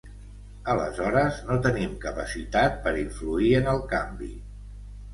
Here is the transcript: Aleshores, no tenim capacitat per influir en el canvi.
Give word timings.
Aleshores, 0.73 1.37
no 1.51 1.59
tenim 1.67 1.95
capacitat 2.07 2.83
per 2.89 2.97
influir 3.05 3.55
en 3.63 3.73
el 3.79 3.89
canvi. 3.97 4.35